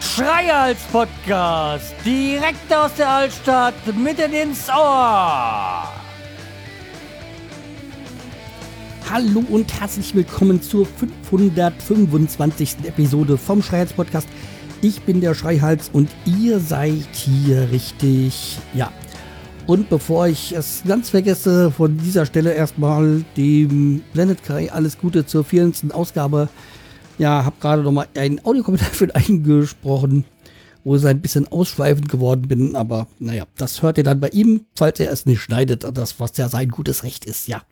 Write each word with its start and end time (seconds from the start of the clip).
Schreihals 0.00 0.80
Podcast, 0.92 1.94
direkt 2.04 2.72
aus 2.72 2.94
der 2.94 3.08
Altstadt, 3.08 3.74
mitten 3.96 4.32
ins 4.32 4.68
Ohr. 4.68 5.92
Hallo 9.10 9.44
und 9.50 9.80
herzlich 9.80 10.14
willkommen 10.14 10.62
zur 10.62 10.86
525. 10.86 12.76
Episode 12.84 13.36
vom 13.36 13.62
Schreihals 13.62 13.92
Podcast. 13.92 14.28
Ich 14.82 15.02
bin 15.02 15.20
der 15.20 15.34
Schreihals 15.34 15.88
und 15.92 16.10
ihr 16.24 16.60
seid 16.60 17.08
hier 17.12 17.70
richtig. 17.70 18.58
Ja. 18.72 18.92
Und 19.66 19.88
bevor 19.88 20.26
ich 20.26 20.52
es 20.52 20.82
ganz 20.86 21.10
vergesse, 21.10 21.70
von 21.70 21.96
dieser 21.96 22.26
Stelle 22.26 22.52
erstmal 22.52 23.24
dem 23.36 24.02
Planet 24.12 24.42
Kai 24.42 24.70
alles 24.70 24.98
Gute 24.98 25.24
zur 25.24 25.44
14. 25.44 25.90
Ausgabe 25.90 26.48
ja, 27.18 27.44
habe 27.44 27.56
gerade 27.60 27.82
noch 27.82 27.92
mal 27.92 28.08
einen 28.16 28.44
Audiokommentar 28.44 28.88
für 28.92 29.04
ihn 29.06 29.10
eingesprochen, 29.12 30.24
wo 30.82 30.96
ich 30.96 31.06
ein 31.06 31.22
bisschen 31.22 31.48
ausschweifend 31.48 32.08
geworden 32.08 32.48
bin, 32.48 32.76
aber 32.76 33.06
naja, 33.18 33.44
das 33.56 33.82
hört 33.82 33.98
ihr 33.98 34.04
dann 34.04 34.20
bei 34.20 34.28
ihm, 34.28 34.66
falls 34.76 35.00
er 35.00 35.10
es 35.10 35.26
nicht 35.26 35.40
schneidet, 35.40 35.86
das, 35.96 36.20
was 36.20 36.36
ja 36.36 36.48
sein 36.48 36.68
gutes 36.68 37.02
Recht 37.04 37.24
ist, 37.24 37.48
ja. 37.48 37.62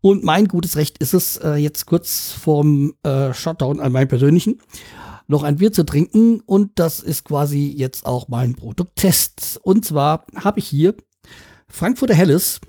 Und 0.00 0.24
mein 0.24 0.48
gutes 0.48 0.76
Recht 0.76 0.98
ist 0.98 1.14
es, 1.14 1.36
äh, 1.36 1.54
jetzt 1.54 1.86
kurz 1.86 2.32
vorm 2.32 2.94
äh, 3.04 3.32
Shutdown 3.32 3.78
an 3.78 3.92
meinen 3.92 4.08
persönlichen, 4.08 4.60
noch 5.28 5.44
ein 5.44 5.56
Bier 5.56 5.72
zu 5.72 5.84
trinken 5.84 6.40
und 6.40 6.72
das 6.74 6.98
ist 6.98 7.24
quasi 7.24 7.72
jetzt 7.76 8.04
auch 8.04 8.26
mein 8.26 8.56
Produkttest. 8.56 9.60
Und 9.62 9.84
zwar 9.84 10.26
habe 10.34 10.58
ich 10.58 10.66
hier 10.66 10.96
Frankfurter 11.72 12.14
Helles 12.14 12.60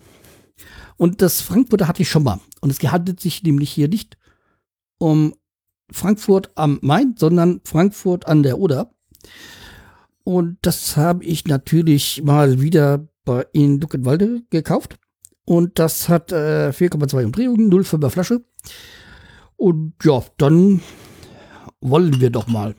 und 0.97 1.21
das 1.21 1.41
Frankfurter 1.41 1.87
hatte 1.87 2.01
ich 2.01 2.09
schon 2.09 2.23
mal. 2.23 2.39
Und 2.61 2.69
es 2.69 2.79
handelt 2.81 3.19
sich 3.19 3.43
nämlich 3.43 3.69
hier 3.69 3.89
nicht 3.89 4.17
um 4.97 5.35
Frankfurt 5.91 6.51
am 6.55 6.79
Main, 6.81 7.15
sondern 7.17 7.59
Frankfurt 7.65 8.25
an 8.25 8.41
der 8.41 8.57
Oder. 8.57 8.93
Und 10.23 10.57
das 10.61 10.95
habe 10.95 11.25
ich 11.25 11.45
natürlich 11.45 12.23
mal 12.23 12.61
wieder 12.61 13.05
bei 13.25 13.45
in 13.51 13.81
Luckenwalde 13.81 14.43
gekauft. 14.49 14.97
Und 15.45 15.77
das 15.77 16.07
hat 16.07 16.31
äh, 16.31 16.69
4,2 16.69 17.25
Umdrehungen, 17.25 17.69
0,5er 17.69 18.09
Flasche. 18.09 18.45
Und 19.57 19.95
ja, 20.03 20.23
dann 20.37 20.81
wollen 21.81 22.21
wir 22.21 22.29
doch 22.29 22.47
mal. 22.47 22.75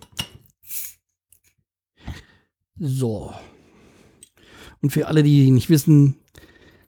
So. 2.79 3.35
Und 4.81 4.91
für 4.91 5.07
alle, 5.09 5.23
die 5.23 5.51
nicht 5.51 5.69
wissen, 5.69 6.17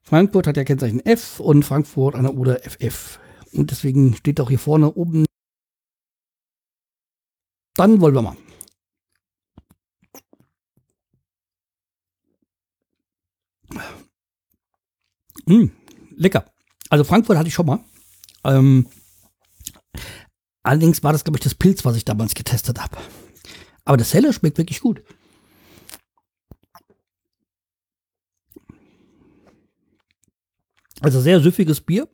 Frankfurt 0.06 0.46
hat 0.46 0.56
ja 0.56 0.64
Kennzeichen 0.64 1.04
F 1.04 1.40
und 1.40 1.64
Frankfurt 1.64 2.14
an 2.14 2.22
der 2.22 2.34
Oder 2.34 2.60
FF. 2.62 3.18
Und 3.52 3.70
deswegen 3.70 4.14
steht 4.14 4.40
auch 4.40 4.48
hier 4.48 4.58
vorne 4.58 4.92
oben 4.94 5.26
dann 7.76 8.00
wollen 8.00 8.14
wir 8.14 8.22
mal. 8.22 8.36
Mmh, 15.44 15.70
lecker. 16.16 16.50
Also 16.88 17.04
Frankfurt 17.04 17.36
hatte 17.36 17.48
ich 17.48 17.54
schon 17.54 17.66
mal. 17.66 17.80
Ähm, 18.44 18.88
allerdings 20.62 21.02
war 21.04 21.12
das, 21.12 21.24
glaube 21.24 21.38
ich, 21.38 21.44
das 21.44 21.54
Pilz, 21.54 21.84
was 21.84 21.96
ich 21.96 22.04
damals 22.04 22.34
getestet 22.34 22.80
habe. 22.80 22.96
Aber 23.84 23.96
das 23.96 24.14
Helle 24.14 24.32
schmeckt 24.32 24.58
wirklich 24.58 24.80
gut. 24.80 25.02
Also 31.00 31.20
sehr 31.20 31.41
süffiges 31.41 31.80
Bier. 31.80 32.08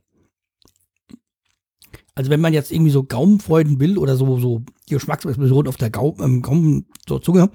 Also 2.14 2.30
wenn 2.30 2.41
man 2.41 2.52
jetzt 2.52 2.72
irgendwie 2.72 2.91
so 2.91 3.05
Gaumenfreuden 3.05 3.80
will 3.80 3.97
oder 3.97 4.16
so, 4.16 4.39
so 4.39 4.62
Geschmacksexplosion 4.89 5.68
auf 5.68 5.77
der 5.77 5.90
Gaumen, 5.90 6.23
ähm, 6.23 6.42
Gaumen 6.42 6.86
zur 7.06 7.23
Zunge, 7.23 7.51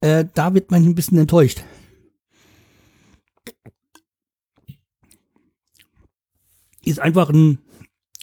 äh, 0.00 0.24
da 0.34 0.54
wird 0.54 0.70
man 0.70 0.82
ein 0.82 0.94
bisschen 0.94 1.18
enttäuscht. 1.18 1.62
Ist 6.84 7.00
einfach 7.00 7.30
ein 7.30 7.58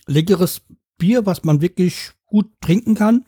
leckeres 0.08 0.62
Bier, 0.98 1.26
was 1.26 1.44
man 1.44 1.62
wirklich 1.62 2.12
gut 2.26 2.50
trinken 2.62 2.96
kann. 2.96 3.26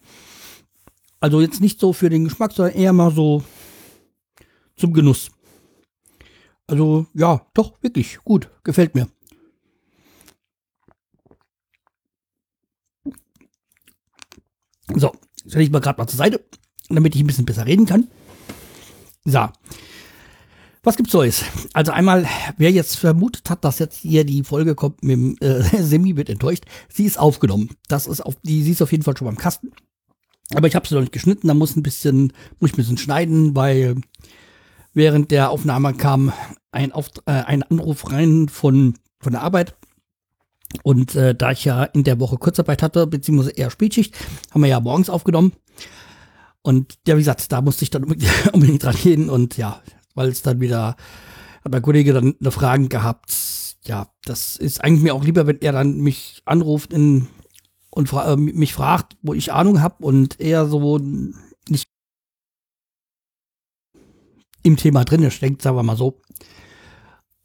Also 1.19 1.41
jetzt 1.41 1.61
nicht 1.61 1.79
so 1.79 1.93
für 1.93 2.09
den 2.09 2.23
Geschmack, 2.23 2.53
sondern 2.53 2.75
eher 2.75 2.93
mal 2.93 3.11
so 3.11 3.43
zum 4.77 4.93
Genuss. 4.93 5.29
Also 6.67 7.05
ja, 7.13 7.45
doch, 7.53 7.81
wirklich 7.81 8.17
gut. 8.23 8.49
Gefällt 8.63 8.95
mir. 8.95 9.07
So, 14.93 15.11
stelle 15.47 15.63
ich 15.63 15.71
mal 15.71 15.79
gerade 15.79 15.99
mal 15.99 16.07
zur 16.07 16.17
Seite, 16.17 16.43
damit 16.89 17.15
ich 17.15 17.21
ein 17.21 17.27
bisschen 17.27 17.45
besser 17.45 17.65
reden 17.65 17.85
kann. 17.85 18.07
So. 19.25 19.47
Was 20.83 20.97
gibt's 20.97 21.13
Neues? 21.13 21.43
Also 21.73 21.91
einmal, 21.91 22.27
wer 22.57 22.71
jetzt 22.71 22.97
vermutet 22.97 23.49
hat, 23.49 23.65
dass 23.65 23.79
jetzt 23.79 23.97
hier 23.97 24.23
die 24.23 24.43
Folge 24.43 24.75
kommt 24.75 25.03
mit 25.03 25.13
dem 25.13 25.37
äh, 25.39 25.63
Semi 25.81 26.15
wird 26.15 26.29
enttäuscht, 26.29 26.65
sie 26.89 27.05
ist 27.05 27.17
aufgenommen. 27.17 27.71
Das 27.87 28.05
ist 28.05 28.21
auf 28.21 28.35
die, 28.43 28.61
sie 28.61 28.71
ist 28.71 28.83
auf 28.83 28.91
jeden 28.91 29.03
Fall 29.03 29.17
schon 29.17 29.25
beim 29.25 29.37
Kasten. 29.37 29.71
Aber 30.53 30.67
ich 30.67 30.75
habe 30.75 30.87
sie 30.87 30.93
noch 30.93 31.01
nicht 31.01 31.11
geschnitten, 31.11 31.47
da 31.47 31.55
muss 31.55 31.75
ein 31.75 31.81
bisschen, 31.81 32.33
muss 32.59 32.69
ich 32.69 32.75
ein 32.75 32.77
bisschen 32.77 32.99
schneiden, 32.99 33.55
weil 33.55 33.95
während 34.95 35.29
der 35.29 35.51
Aufnahme 35.51 35.93
kam 35.93 36.33
ein, 36.71 36.91
auf, 36.91 37.11
äh, 37.27 37.31
ein 37.31 37.61
Anruf 37.61 38.11
rein 38.11 38.49
von, 38.49 38.95
von 39.19 39.33
der 39.33 39.43
Arbeit 39.43 39.75
und 40.83 41.15
äh, 41.15 41.35
da 41.35 41.51
ich 41.51 41.65
ja 41.65 41.83
in 41.83 42.03
der 42.03 42.19
Woche 42.19 42.37
Kurzarbeit 42.37 42.83
hatte, 42.83 43.07
beziehungsweise 43.07 43.51
eher 43.51 43.69
Spätschicht, 43.69 44.15
haben 44.51 44.61
wir 44.61 44.67
ja 44.67 44.79
morgens 44.79 45.09
aufgenommen. 45.09 45.53
Und 46.61 46.95
ja, 47.07 47.15
wie 47.15 47.19
gesagt, 47.19 47.51
da 47.51 47.61
musste 47.61 47.83
ich 47.83 47.91
dann 47.91 48.03
unbedingt 48.03 48.83
dran 48.83 48.95
gehen. 48.95 49.29
Und 49.29 49.57
ja, 49.57 49.81
weil 50.15 50.29
es 50.29 50.41
dann 50.41 50.59
wieder, 50.59 50.95
hat 51.63 51.71
mein 51.71 51.81
Kollege 51.81 52.13
dann 52.13 52.35
eine 52.39 52.51
Frage 52.51 52.87
gehabt. 52.87 53.33
Ja, 53.85 54.07
das 54.25 54.55
ist 54.55 54.83
eigentlich 54.83 55.03
mir 55.03 55.13
auch 55.13 55.23
lieber, 55.23 55.45
wenn 55.45 55.61
er 55.61 55.71
dann 55.71 55.99
mich 55.99 56.41
anruft 56.45 56.91
in, 56.91 57.27
und 57.91 58.09
fra 58.09 58.33
äh, 58.33 58.35
mich 58.35 58.73
fragt, 58.73 59.15
wo 59.21 59.33
ich 59.33 59.53
Ahnung 59.53 59.81
habe 59.81 60.03
und 60.03 60.39
eher 60.39 60.65
so 60.65 60.99
im 64.65 64.77
Thema 64.77 65.05
drin 65.05 65.29
steckt, 65.31 65.61
sagen 65.61 65.77
wir 65.77 65.83
mal 65.83 65.97
so. 65.97 66.19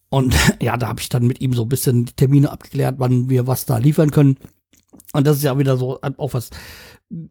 Und 0.08 0.34
ja, 0.62 0.76
da 0.76 0.88
habe 0.88 1.00
ich 1.00 1.08
dann 1.08 1.26
mit 1.26 1.41
ihm 1.41 1.53
so 1.53 1.62
ein 1.62 1.69
bisschen 1.69 2.06
die 2.06 2.14
Termine 2.14 2.50
abgeklärt, 2.50 2.97
wann 2.98 3.28
wir 3.28 3.47
was 3.47 3.66
da 3.66 3.78
liefern 3.78 4.10
können. 4.10 4.36
Und 5.12 5.26
das 5.26 5.38
ist 5.38 5.44
ja 5.44 5.59
wieder 5.59 5.76
so 5.76 6.00
auch 6.00 6.34
was. 6.34 6.50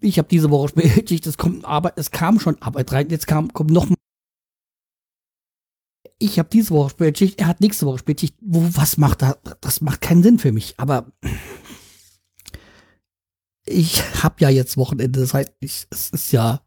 Ich 0.01 0.17
habe 0.17 0.27
diese 0.27 0.49
Woche 0.49 0.69
Spätschicht, 0.69 1.27
es 1.27 1.37
kommt 1.37 1.65
Arbeit, 1.65 1.93
es 1.97 2.11
kam 2.11 2.39
schon 2.39 2.61
Arbeit 2.61 2.91
rein, 2.91 3.09
jetzt 3.09 3.27
kam 3.27 3.51
kommt 3.53 3.71
noch 3.71 3.87
ich 6.21 6.37
habe 6.37 6.49
diese 6.49 6.71
Woche 6.71 6.89
Spätschicht, 6.89 7.39
er 7.39 7.47
hat 7.47 7.61
nächste 7.61 7.85
Woche 7.85 7.99
Spätschicht. 7.99 8.35
Wo, 8.41 8.61
was 8.75 8.97
macht 8.97 9.21
da? 9.21 9.37
Das 9.61 9.79
macht 9.79 10.01
keinen 10.01 10.21
Sinn 10.21 10.37
für 10.37 10.51
mich. 10.51 10.73
Aber 10.77 11.13
ich 13.65 14.01
habe 14.21 14.35
ja 14.39 14.49
jetzt 14.49 14.77
Wochenende, 14.77 15.21
das 15.21 15.33
heißt, 15.33 15.53
ich, 15.61 15.87
es 15.89 16.09
ist 16.09 16.31
ja, 16.33 16.61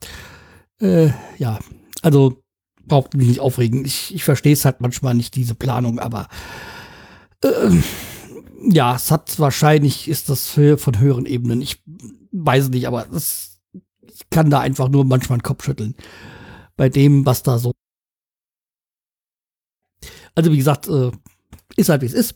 äh, 0.80 1.10
ja, 1.36 1.58
also 2.00 2.41
braucht 2.86 3.14
mich 3.14 3.28
nicht 3.28 3.40
aufregen. 3.40 3.84
Ich, 3.84 4.14
ich 4.14 4.24
verstehe 4.24 4.52
es 4.52 4.64
halt 4.64 4.80
manchmal 4.80 5.14
nicht, 5.14 5.34
diese 5.34 5.54
Planung, 5.54 5.98
aber 5.98 6.28
äh, 7.42 7.70
ja, 8.70 8.94
es 8.94 9.10
hat 9.10 9.38
wahrscheinlich, 9.38 10.08
ist 10.08 10.28
das 10.28 10.50
von 10.50 10.98
höheren 10.98 11.26
Ebenen. 11.26 11.60
Ich 11.60 11.82
weiß 12.32 12.68
nicht, 12.70 12.86
aber 12.86 13.06
das, 13.10 13.60
ich 13.72 14.30
kann 14.30 14.50
da 14.50 14.60
einfach 14.60 14.88
nur 14.88 15.04
manchmal 15.04 15.38
den 15.38 15.42
Kopf 15.42 15.64
schütteln. 15.64 15.94
Bei 16.76 16.88
dem, 16.88 17.26
was 17.26 17.42
da 17.42 17.58
so. 17.58 17.72
Also, 20.34 20.52
wie 20.52 20.56
gesagt, 20.56 20.88
äh, 20.88 21.10
ist 21.76 21.88
halt 21.88 22.02
wie 22.02 22.06
es 22.06 22.14
ist. 22.14 22.34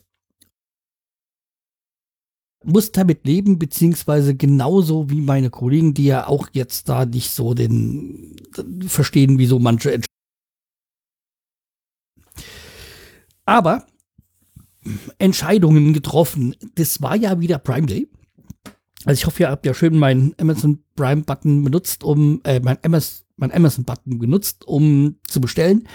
Muss 2.63 2.91
damit 2.91 3.25
leben, 3.25 3.59
beziehungsweise 3.59 4.35
genauso 4.35 5.09
wie 5.09 5.21
meine 5.21 5.49
Kollegen, 5.49 5.93
die 5.93 6.05
ja 6.05 6.27
auch 6.27 6.49
jetzt 6.51 6.89
da 6.89 7.05
nicht 7.05 7.31
so 7.31 7.53
den 7.53 8.35
verstehen, 8.87 9.39
wieso 9.39 9.59
manche 9.59 9.91
Aber 13.47 13.87
Entscheidungen 15.17 15.93
getroffen. 15.93 16.53
Das 16.75 17.01
war 17.01 17.15
ja 17.15 17.39
wieder 17.39 17.57
Prime 17.57 17.87
Day. 17.87 18.07
Also 19.05 19.19
ich 19.19 19.25
hoffe, 19.25 19.43
ihr 19.43 19.49
habt 19.49 19.65
ja 19.65 19.73
schön 19.73 19.97
meinen 19.97 20.35
Amazon 20.37 20.83
Prime 20.95 21.23
Button 21.23 21.63
benutzt, 21.63 22.03
um 22.03 22.41
äh, 22.43 22.59
mein 22.59 22.77
Amazon, 22.83 23.25
mein 23.37 23.53
Amazon 23.53 23.85
Button 23.85 24.19
genutzt, 24.19 24.67
um 24.67 25.15
zu 25.27 25.39
bestellen. 25.39 25.87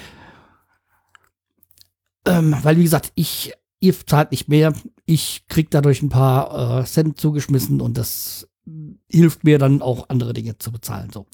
Ähm, 2.26 2.56
weil 2.62 2.78
wie 2.78 2.84
gesagt, 2.84 3.12
ich 3.16 3.52
ihr 3.80 3.94
zahlt 4.06 4.30
nicht 4.30 4.48
mehr, 4.48 4.72
ich 5.04 5.44
krieg 5.48 5.70
dadurch 5.70 6.02
ein 6.02 6.08
paar 6.08 6.80
äh, 6.80 6.84
Cent 6.84 7.20
zugeschmissen 7.20 7.80
und 7.80 7.98
das 7.98 8.48
hilft 9.10 9.44
mir 9.44 9.58
dann 9.58 9.82
auch 9.82 10.08
andere 10.08 10.32
Dinge 10.32 10.56
zu 10.56 10.72
bezahlen. 10.72 11.10
So 11.12 11.26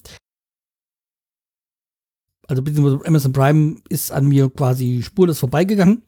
also 2.49 2.63
beziehungsweise 2.63 3.05
Amazon 3.05 3.31
Prime 3.31 3.75
ist 3.89 4.11
an 4.11 4.27
mir 4.27 4.49
quasi 4.49 5.01
spurlos 5.03 5.39
vorbeigegangen. 5.39 6.01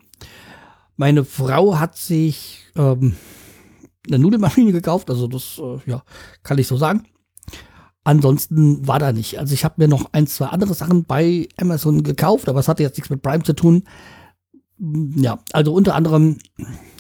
Meine 0.98 1.24
Frau 1.24 1.80
hat 1.80 1.96
sich 1.96 2.66
ähm, 2.76 3.16
eine 4.08 4.18
Nudelmaschine 4.18 4.72
gekauft, 4.72 5.12
also 5.12 5.28
das 5.28 5.62
äh, 5.64 5.90
ja, 5.90 6.04
kann 6.42 6.58
ich 6.58 6.66
so 6.66 6.78
sagen. 6.78 7.06
Ansonsten 8.04 8.88
war 8.88 8.98
da 8.98 9.14
nicht. 9.14 9.38
Also 9.38 9.54
ich 9.54 9.64
habe 9.64 9.76
mir 9.78 9.88
noch 9.88 10.10
ein, 10.14 10.26
zwei 10.26 10.48
andere 10.48 10.74
Sachen 10.74 11.06
bei 11.06 11.48
Amazon 11.58 12.02
gekauft, 12.02 12.50
aber 12.50 12.60
es 12.60 12.68
hatte 12.68 12.82
jetzt 12.82 12.98
nichts 12.98 13.12
mit 13.12 13.22
Prime 13.22 13.44
zu 13.44 13.54
tun. 13.54 13.84
Ja, 14.80 15.44
also 15.54 15.72
unter 15.74 15.94
anderem 15.94 16.40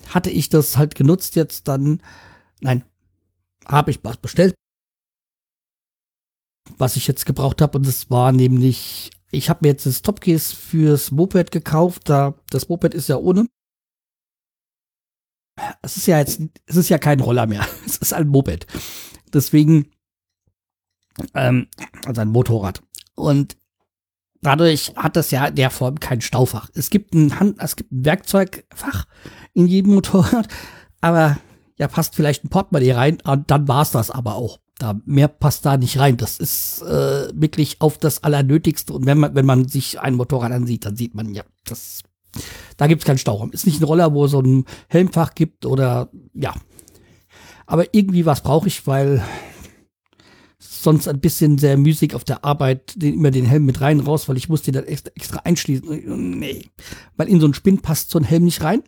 hatte 0.09 0.29
ich 0.29 0.49
das 0.49 0.77
halt 0.77 0.93
genutzt 0.93 1.35
jetzt 1.35 1.67
dann. 1.67 2.03
Nein, 2.59 2.83
habe 3.65 3.89
ich 3.89 4.03
was 4.03 4.17
bestellt. 4.17 4.53
Was 6.77 6.95
ich 6.95 7.07
jetzt 7.07 7.25
gebraucht 7.25 7.59
habe 7.63 7.79
und 7.79 7.87
das 7.87 8.11
war 8.11 8.31
nämlich, 8.31 9.09
ich 9.31 9.49
habe 9.49 9.59
mir 9.61 9.69
jetzt 9.69 9.85
das 9.85 10.01
Topcase 10.01 10.55
fürs 10.55 11.11
Moped 11.11 11.51
gekauft. 11.51 12.09
Da 12.09 12.35
das 12.49 12.69
Moped 12.69 12.93
ist 12.93 13.09
ja 13.09 13.17
ohne. 13.17 13.47
Es 15.81 15.97
ist 15.97 16.07
ja 16.07 16.19
jetzt, 16.19 16.41
es 16.65 16.75
ist 16.75 16.89
ja 16.89 16.97
kein 16.97 17.19
Roller 17.19 17.47
mehr. 17.47 17.65
Es 17.85 17.97
ist 17.97 18.13
ein 18.13 18.27
Moped. 18.27 18.67
Deswegen 19.33 19.91
ähm, 21.33 21.67
also 22.05 22.21
ein 22.21 22.29
Motorrad. 22.29 22.81
Und 23.15 23.57
dadurch 24.41 24.93
hat 24.95 25.15
das 25.15 25.31
ja 25.31 25.47
in 25.47 25.55
der 25.55 25.69
Form 25.69 25.99
kein 25.99 26.21
Staufach. 26.21 26.69
Es 26.73 26.89
gibt 26.89 27.13
ein 27.13 27.39
Hand, 27.39 27.57
es 27.59 27.75
gibt 27.75 27.91
ein 27.91 28.05
Werkzeugfach 28.05 29.05
in 29.53 29.67
jedem 29.67 29.93
Motorrad, 29.93 30.47
aber 31.01 31.37
ja, 31.77 31.87
passt 31.87 32.15
vielleicht 32.15 32.43
ein 32.43 32.49
Portemonnaie 32.49 32.91
rein, 32.91 33.17
und 33.23 33.49
dann 33.49 33.67
war's 33.67 33.91
das 33.91 34.11
aber 34.11 34.35
auch. 34.35 34.59
Da 34.81 34.99
mehr 35.05 35.27
passt 35.27 35.63
da 35.63 35.77
nicht 35.77 35.99
rein. 35.99 36.17
Das 36.17 36.39
ist 36.39 36.81
äh, 36.81 37.29
wirklich 37.33 37.81
auf 37.81 37.99
das 37.99 38.23
Allernötigste. 38.23 38.93
Und 38.93 39.05
wenn 39.05 39.19
man, 39.19 39.35
wenn 39.35 39.45
man 39.45 39.67
sich 39.67 39.99
ein 39.99 40.15
Motorrad 40.15 40.51
ansieht, 40.51 40.85
dann 40.85 40.95
sieht 40.95 41.13
man, 41.13 41.35
ja, 41.35 41.43
das, 41.65 42.01
da 42.77 42.87
gibt's 42.87 43.05
keinen 43.05 43.19
Stauraum. 43.19 43.51
Ist 43.51 43.67
nicht 43.67 43.79
ein 43.79 43.83
Roller, 43.83 44.11
wo 44.15 44.25
es 44.25 44.31
so 44.31 44.41
ein 44.41 44.65
Helmfach 44.87 45.35
gibt 45.35 45.67
oder 45.67 46.09
ja. 46.33 46.55
Aber 47.67 47.93
irgendwie 47.93 48.25
was 48.25 48.41
brauche 48.41 48.67
ich, 48.67 48.87
weil 48.87 49.23
sonst 50.57 51.07
ein 51.07 51.19
bisschen 51.19 51.59
sehr 51.59 51.77
müßig 51.77 52.15
auf 52.15 52.23
der 52.23 52.43
Arbeit 52.43 52.93
den, 52.95 53.13
immer 53.13 53.29
den 53.29 53.45
Helm 53.45 53.65
mit 53.65 53.81
rein 53.81 53.99
raus, 53.99 54.27
weil 54.27 54.37
ich 54.37 54.49
musste 54.49 54.71
den 54.71 54.81
dann 54.81 54.91
extra, 54.91 55.11
extra 55.13 55.37
einschließen. 55.43 56.39
Nee, 56.39 56.65
weil 57.17 57.29
in 57.29 57.39
so 57.39 57.45
einen 57.45 57.53
Spinn 57.53 57.83
passt 57.83 58.09
so 58.09 58.17
ein 58.17 58.23
Helm 58.23 58.45
nicht 58.45 58.63
rein. 58.63 58.81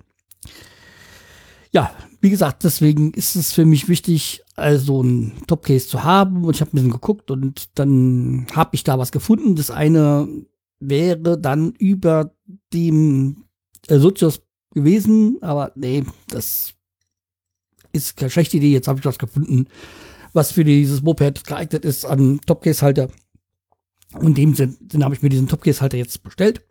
Ja, 1.72 1.96
wie 2.20 2.32
gesagt, 2.32 2.64
deswegen 2.64 3.14
ist 3.14 3.36
es 3.36 3.52
für 3.52 3.66
mich 3.66 3.90
wichtig, 3.90 4.43
also 4.56 5.02
ein 5.02 5.34
Topcase 5.48 5.88
zu 5.88 6.04
haben. 6.04 6.44
Und 6.44 6.56
ich 6.56 6.62
habe 6.62 6.72
ein 6.72 6.76
bisschen 6.76 6.92
geguckt 6.92 7.32
und 7.32 7.78
dann 7.78 8.48
habe 8.54 8.76
ich 8.76 8.84
da 8.84 9.00
was 9.00 9.12
gefunden. 9.12 9.56
Das 9.56 9.72
eine 9.72 10.28
wäre 10.80 11.40
dann 11.40 11.74
über 11.74 12.34
dem 12.74 13.46
äh, 13.88 13.98
Sozius 13.98 14.42
gewesen, 14.74 15.38
aber 15.42 15.72
nee, 15.76 16.04
das 16.30 16.74
ist 17.92 18.18
keine 18.18 18.32
schlechte 18.32 18.58
Idee. 18.58 18.72
Jetzt 18.72 18.88
habe 18.88 19.00
ich 19.00 19.06
was 19.06 19.20
gefunden, 19.20 19.68
was 20.34 20.52
für 20.52 20.64
dieses 20.64 21.02
Moped 21.02 21.46
geeignet 21.46 21.86
ist 21.86 22.06
an 22.06 22.42
Topcase-Halter. 22.46 23.10
Und 24.16 24.38
dem 24.38 24.54
Sinn, 24.54 24.78
Sinn 24.92 25.04
habe 25.04 25.16
ich 25.16 25.22
mir 25.22 25.30
diesen 25.30 25.48
Topcase-Halter 25.48 25.98
jetzt 25.98 26.24
bestellt. 26.24 26.66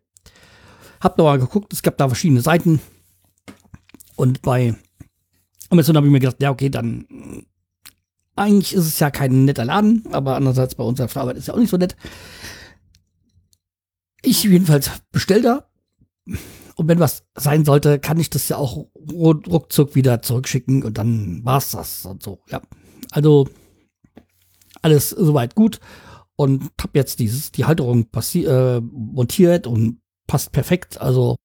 Hab 1.00 1.19
noch 1.19 1.25
mal 1.25 1.38
geguckt, 1.38 1.73
es 1.73 1.82
gab 1.82 1.96
da 1.96 2.08
verschiedene 2.08 2.40
Seiten. 2.40 2.81
Und 4.14 4.43
bei 4.43 4.75
Amazon 5.70 5.96
habe 5.96 6.06
ich 6.06 6.12
mir 6.12 6.20
gedacht, 6.20 6.40
ja, 6.40 6.50
okay, 6.50 6.69
dann 6.69 7.06
eigentlich 8.37 8.75
ist 8.75 8.87
es 8.87 8.99
ja 8.99 9.11
kein 9.11 9.44
netter 9.44 9.64
Laden, 9.64 10.05
aber 10.12 10.37
andererseits 10.37 10.75
bei 10.75 10.84
unserer 10.84 11.20
Arbeit 11.20 11.37
ist 11.37 11.49
ja 11.49 11.55
auch 11.55 11.58
nicht 11.58 11.70
so 11.70 11.76
nett. 11.76 11.96
Ich 14.23 14.43
jedenfalls 14.44 14.90
bestell 15.11 15.43
da. 15.43 15.69
Und 16.76 16.88
wenn 16.88 17.00
was 17.00 17.25
sein 17.34 17.64
sollte, 17.64 17.99
kann 17.99 18.19
ich 18.19 18.31
das 18.31 18.49
ja 18.49 18.56
auch 18.56 18.87
ruckzuck 19.12 19.94
wieder 19.94 20.23
zurückschicken 20.23 20.82
und 20.82 20.96
dann 20.96 21.44
war's 21.44 21.73
das 21.73 22.06
und 22.06 22.23
so, 22.23 22.40
ja. 22.49 22.62
Also 23.11 23.49
alles 24.81 25.11
soweit 25.11 25.55
gut 25.55 25.81
und 26.37 26.70
habe 26.81 26.99
jetzt 26.99 27.19
dieses 27.19 27.52
die 27.52 27.67
Halterung 27.67 28.08
äh, 28.35 28.81
montiert 28.81 29.67
und 29.67 30.00
passt 30.26 30.52
perfekt. 30.52 31.00
Also 31.00 31.37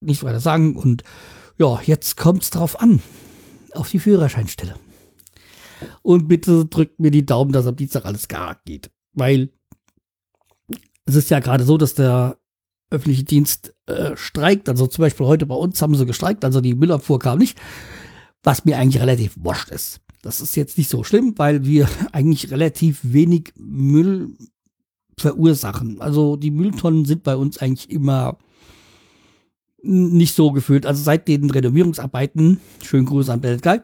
nicht 0.00 0.22
weiter 0.24 0.40
sagen 0.40 0.76
und 0.76 1.04
ja, 1.58 1.80
jetzt 1.82 2.16
kommt's 2.16 2.50
drauf 2.50 2.80
an 2.80 3.02
auf 3.74 3.90
die 3.90 3.98
Führerscheinstelle. 3.98 4.74
Und 6.02 6.28
bitte 6.28 6.66
drückt 6.66 7.00
mir 7.00 7.10
die 7.10 7.26
Daumen, 7.26 7.52
dass 7.52 7.66
am 7.66 7.76
Dienstag 7.76 8.04
alles 8.04 8.28
gar 8.28 8.60
geht, 8.64 8.90
weil 9.12 9.50
es 11.04 11.16
ist 11.16 11.30
ja 11.30 11.40
gerade 11.40 11.64
so, 11.64 11.76
dass 11.76 11.94
der 11.94 12.38
öffentliche 12.90 13.24
Dienst 13.24 13.74
äh, 13.86 14.16
streikt. 14.16 14.68
Also 14.68 14.86
zum 14.86 15.02
Beispiel 15.02 15.26
heute 15.26 15.46
bei 15.46 15.54
uns 15.54 15.80
haben 15.82 15.96
sie 15.96 16.06
gestreikt, 16.06 16.44
also 16.44 16.60
die 16.60 16.74
Müllabfuhr 16.74 17.18
kam 17.18 17.38
nicht 17.38 17.58
was 18.42 18.64
mir 18.64 18.78
eigentlich 18.78 19.00
relativ 19.00 19.36
wurscht 19.40 19.70
ist. 19.70 20.00
Das 20.22 20.40
ist 20.40 20.56
jetzt 20.56 20.78
nicht 20.78 20.90
so 20.90 21.04
schlimm, 21.04 21.34
weil 21.36 21.64
wir 21.64 21.88
eigentlich 22.12 22.50
relativ 22.50 23.00
wenig 23.02 23.52
Müll 23.56 24.36
verursachen. 25.18 26.00
Also 26.00 26.36
die 26.36 26.50
Mülltonnen 26.50 27.04
sind 27.04 27.22
bei 27.22 27.36
uns 27.36 27.58
eigentlich 27.58 27.90
immer 27.90 28.38
nicht 29.82 30.34
so 30.34 30.52
gefüllt. 30.52 30.86
Also 30.86 31.02
seit 31.02 31.28
den 31.28 31.50
Renovierungsarbeiten, 31.50 32.60
schönen 32.82 33.06
Gruß 33.06 33.28
an 33.28 33.40
Belgei, 33.40 33.82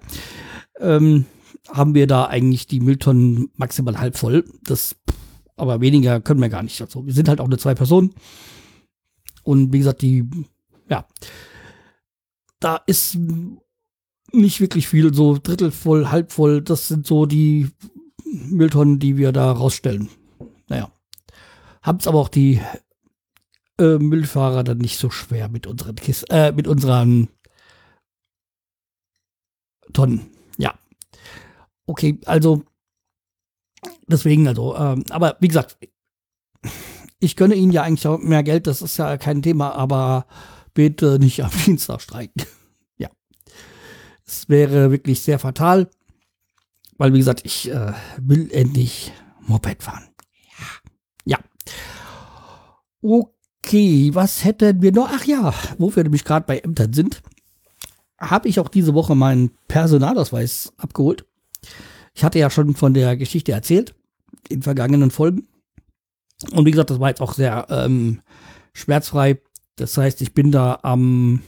ähm, 0.79 1.25
haben 1.69 1.95
wir 1.95 2.07
da 2.07 2.27
eigentlich 2.27 2.67
die 2.67 2.81
Mülltonnen 2.81 3.51
maximal 3.57 3.99
halb 3.99 4.17
voll. 4.17 4.45
Das, 4.63 4.97
aber 5.57 5.81
weniger 5.81 6.21
können 6.21 6.41
wir 6.41 6.49
gar 6.49 6.63
nicht. 6.63 6.81
Also 6.81 7.05
wir 7.05 7.13
sind 7.13 7.29
halt 7.29 7.41
auch 7.41 7.49
nur 7.49 7.59
zwei 7.59 7.75
Personen. 7.75 8.15
Und 9.43 9.73
wie 9.73 9.79
gesagt, 9.79 10.03
die, 10.03 10.29
ja, 10.89 11.07
da 12.61 12.77
ist 12.87 13.19
nicht 14.33 14.61
wirklich 14.61 14.89
viel, 14.89 15.13
so 15.15 15.39
Drittel 15.43 15.71
voll, 15.71 16.09
halb 16.09 16.33
voll. 16.33 16.63
Das 16.63 16.89
sind 16.89 17.07
so 17.07 17.27
die 17.27 17.71
Mülltonnen, 18.25 18.99
die 18.99 19.17
wir 19.17 19.33
da 19.33 19.53
rausstellen. 19.53 20.09
Naja. 20.69 20.91
Haben 21.83 21.99
es 21.99 22.07
aber 22.07 22.19
auch 22.19 22.29
die 22.29 22.61
äh, 23.79 23.99
Müllfahrer 23.99 24.65
dann 24.65 24.79
nicht 24.79 24.99
so 24.99 25.11
schwer 25.11 25.49
mit 25.49 25.67
unseren 25.67 25.97
Kisten, 25.97 26.31
äh, 26.31 26.53
mit 26.53 26.67
unseren 26.67 27.29
Tonnen. 29.93 30.31
Ja. 30.59 30.75
Okay, 31.87 32.21
also 32.27 32.65
deswegen, 34.07 34.47
also, 34.49 34.77
ähm, 34.77 35.05
aber 35.11 35.37
wie 35.41 35.49
gesagt, 35.49 35.79
ich 37.21 37.37
gönne 37.37 37.55
Ihnen 37.55 37.73
ja 37.73 37.83
eigentlich 37.83 38.07
auch 38.07 38.19
mehr 38.19 38.43
Geld, 38.43 38.67
das 38.67 38.83
ist 38.83 38.97
ja 38.97 39.17
kein 39.17 39.43
Thema, 39.43 39.75
aber 39.75 40.27
bitte 40.75 41.19
nicht 41.19 41.43
am 41.43 41.51
Dienstag 41.67 42.01
streiken. 42.01 42.45
Es 44.29 44.47
wäre 44.51 44.91
wirklich 44.91 45.23
sehr 45.23 45.39
fatal, 45.39 45.89
weil, 46.99 47.15
wie 47.15 47.19
gesagt, 47.19 47.47
ich 47.47 47.71
äh, 47.71 47.95
will 48.21 48.51
endlich 48.53 49.11
Moped 49.41 49.83
fahren. 49.83 50.07
Ja. 51.25 51.39
ja. 51.39 51.39
Okay, 53.01 53.38
was 53.73 54.45
hätten 54.45 54.83
wir 54.83 54.93
noch? 54.93 55.11
Ach 55.13 55.25
ja, 55.25 55.55
wo 55.79 55.95
wir 55.95 56.03
nämlich 56.03 56.25
gerade 56.25 56.47
bei 56.47 56.59
Ämtern 56.59 56.93
sind, 56.93 57.23
habe 58.19 58.49
ich 58.49 58.61
auch 58.61 58.69
diese 58.69 58.95
Woche 58.95 59.15
meinen 59.15 59.51
Personalausweis 59.69 60.73
abgeholt. 60.77 61.25
Ich 62.15 62.25
hatte 62.25 62.39
ja 62.39 62.51
schon 62.51 62.75
von 62.75 62.95
der 62.95 63.17
Geschichte 63.17 63.53
erzählt 63.53 63.95
in 64.49 64.63
vergangenen 64.63 65.11
Folgen. 65.11 65.47
Und 66.53 66.67
wie 66.67 66.71
gesagt, 66.71 66.91
das 66.91 67.01
war 67.01 67.09
jetzt 67.09 67.21
auch 67.21 67.35
sehr 67.35 67.67
ähm, 67.71 68.21
schmerzfrei. 68.73 69.41
Das 69.77 69.97
heißt, 69.97 70.21
ich 70.23 70.35
bin 70.35 70.51
da 70.51 70.79
am 70.83 71.43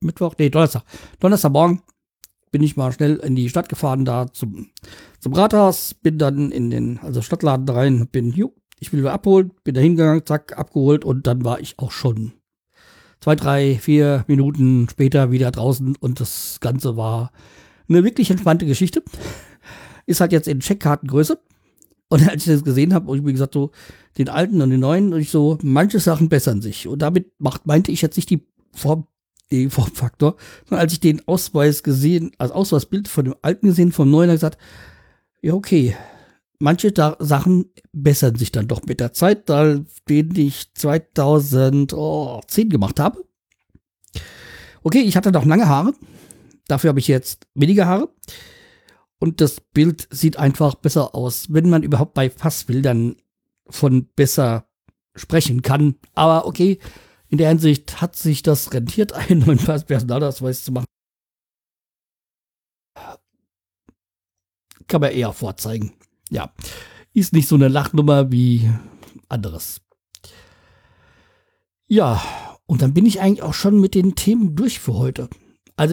Mittwoch, 0.00 0.34
nee, 0.38 0.50
Donnerstag. 0.50 0.84
Donnerstagmorgen 1.20 1.82
bin 2.50 2.62
ich 2.62 2.76
mal 2.76 2.92
schnell 2.92 3.16
in 3.16 3.34
die 3.34 3.48
Stadt 3.48 3.68
gefahren, 3.68 4.04
da 4.04 4.32
zum, 4.32 4.70
zum 5.20 5.32
Rathaus, 5.32 5.94
bin 5.94 6.18
dann 6.18 6.50
in 6.50 6.70
den, 6.70 6.98
also 6.98 7.22
Stadtladen 7.22 7.68
rein, 7.68 8.08
bin, 8.08 8.32
jo, 8.32 8.54
ich 8.82 8.92
will 8.92 9.00
wieder 9.00 9.12
abholen, 9.12 9.52
bin 9.62 9.76
da 9.76 9.80
hingegangen, 9.80 10.26
zack, 10.26 10.58
abgeholt 10.58 11.04
und 11.04 11.28
dann 11.28 11.44
war 11.44 11.60
ich 11.60 11.78
auch 11.78 11.92
schon 11.92 12.32
zwei, 13.20 13.36
drei, 13.36 13.78
vier 13.80 14.24
Minuten 14.26 14.88
später 14.90 15.30
wieder 15.30 15.52
draußen 15.52 15.94
und 16.00 16.18
das 16.18 16.58
Ganze 16.60 16.96
war 16.96 17.30
eine 17.88 18.02
wirklich 18.02 18.30
entspannte 18.32 18.66
Geschichte. 18.66 19.04
Ist 20.06 20.20
halt 20.20 20.32
jetzt 20.32 20.48
in 20.48 20.58
Checkkartengröße. 20.58 21.38
Und 22.08 22.28
als 22.28 22.44
ich 22.44 22.52
das 22.52 22.64
gesehen 22.64 22.92
habe, 22.92 23.08
und 23.08 23.20
ich 23.20 23.24
wie 23.24 23.30
gesagt 23.30 23.54
so, 23.54 23.70
den 24.18 24.28
alten 24.28 24.60
und 24.60 24.70
den 24.70 24.80
neuen, 24.80 25.14
und 25.14 25.20
ich 25.20 25.30
so, 25.30 25.58
manche 25.62 26.00
Sachen 26.00 26.28
bessern 26.28 26.60
sich. 26.60 26.88
Und 26.88 27.02
damit 27.02 27.30
macht, 27.38 27.66
meinte 27.66 27.92
ich 27.92 28.02
jetzt 28.02 28.16
nicht 28.16 28.30
die 28.30 28.44
Form 28.72 29.06
E-Formfaktor. 29.48 30.34
Und 30.70 30.76
als 30.76 30.92
ich 30.92 30.98
den 30.98 31.26
Ausweis 31.28 31.84
gesehen, 31.84 32.32
also 32.38 32.54
Ausweisbild 32.54 33.06
von 33.06 33.26
dem 33.26 33.36
alten 33.42 33.68
gesehen, 33.68 33.92
vom 33.92 34.10
neuen, 34.10 34.28
habe 34.28 34.34
ich 34.34 34.40
gesagt, 34.40 34.58
ja, 35.40 35.54
okay. 35.54 35.94
Manche 36.62 36.92
da 36.92 37.16
Sachen 37.18 37.72
bessern 37.90 38.36
sich 38.36 38.52
dann 38.52 38.68
doch 38.68 38.84
mit 38.84 39.00
der 39.00 39.12
Zeit, 39.12 39.48
da 39.48 39.80
den 40.08 40.36
ich 40.36 40.72
2010 40.74 42.68
gemacht 42.68 43.00
habe. 43.00 43.24
Okay, 44.84 45.00
ich 45.00 45.16
hatte 45.16 45.32
noch 45.32 45.44
lange 45.44 45.66
Haare. 45.66 45.92
Dafür 46.68 46.90
habe 46.90 47.00
ich 47.00 47.08
jetzt 47.08 47.48
weniger 47.54 47.86
Haare. 47.86 48.14
Und 49.18 49.40
das 49.40 49.60
Bild 49.60 50.06
sieht 50.12 50.36
einfach 50.36 50.76
besser 50.76 51.16
aus, 51.16 51.52
wenn 51.52 51.68
man 51.68 51.82
überhaupt 51.82 52.14
bei 52.14 52.28
Passbildern 52.28 53.16
von 53.68 54.06
besser 54.14 54.68
sprechen 55.16 55.62
kann. 55.62 55.96
Aber 56.14 56.46
okay, 56.46 56.78
in 57.28 57.38
der 57.38 57.48
Hinsicht 57.48 58.00
hat 58.00 58.14
sich 58.14 58.44
das 58.44 58.72
rentiert, 58.72 59.12
einen 59.14 59.40
neuen 59.40 59.58
Personalausweis 59.58 60.62
zu 60.62 60.70
machen. 60.70 60.86
Kann 64.86 65.00
man 65.00 65.10
eher 65.10 65.32
vorzeigen. 65.32 65.94
Ja, 66.32 66.50
ist 67.12 67.34
nicht 67.34 67.46
so 67.46 67.56
eine 67.56 67.68
Lachnummer 67.68 68.32
wie 68.32 68.70
anderes. 69.28 69.82
Ja, 71.86 72.22
und 72.64 72.80
dann 72.80 72.94
bin 72.94 73.04
ich 73.04 73.20
eigentlich 73.20 73.42
auch 73.42 73.52
schon 73.52 73.78
mit 73.78 73.94
den 73.94 74.14
Themen 74.14 74.56
durch 74.56 74.80
für 74.80 74.94
heute. 74.94 75.28
Also 75.76 75.92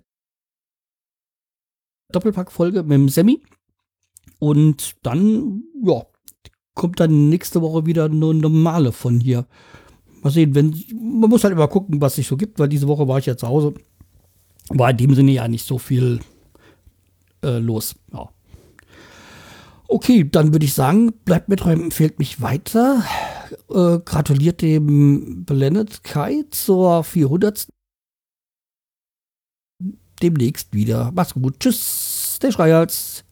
Doppelpack-Folge 2.13 2.83
mit 2.83 2.93
dem 2.93 3.09
Semi. 3.09 3.43
Und 4.39 4.95
dann, 5.03 5.63
ja, 5.83 6.05
kommt 6.73 7.01
dann 7.01 7.27
nächste 7.27 7.61
Woche 7.61 7.85
wieder 7.85 8.05
eine 8.05 8.33
normale 8.33 8.93
von 8.93 9.19
hier. 9.19 9.45
Mal 10.21 10.29
sehen, 10.29 10.55
wenn, 10.55 10.73
man 10.93 11.29
muss 11.29 11.43
halt 11.43 11.51
immer 11.51 11.67
gucken, 11.67 11.99
was 11.99 12.15
sich 12.15 12.27
so 12.27 12.37
gibt, 12.37 12.59
weil 12.59 12.69
diese 12.69 12.87
Woche 12.87 13.09
war 13.09 13.19
ich 13.19 13.25
ja 13.25 13.35
zu 13.35 13.49
Hause. 13.49 13.73
War 14.69 14.91
in 14.91 14.97
dem 14.97 15.15
Sinne 15.15 15.31
ja 15.31 15.49
nicht 15.49 15.67
so 15.67 15.77
viel 15.77 16.21
äh, 17.43 17.57
los. 17.57 17.95
Ja. 18.13 18.29
Okay, 19.91 20.23
dann 20.23 20.53
würde 20.53 20.65
ich 20.65 20.75
sagen, 20.75 21.13
bleibt 21.25 21.49
mir 21.49 21.55
treu, 21.55 21.73
empfehlt 21.73 22.19
mich 22.19 22.41
weiter. 22.43 23.03
Äh, 23.71 23.97
gratuliert 24.05 24.61
dem 24.61 25.45
Blended 25.45 26.03
Kai 26.03 26.43
zur 26.51 27.03
400. 27.03 27.67
Demnächst 30.21 30.73
wieder. 30.73 31.11
Mach's 31.15 31.33
gut. 31.33 31.59
Tschüss, 31.59 32.37
der 32.39 32.51
Schreihals. 32.51 33.23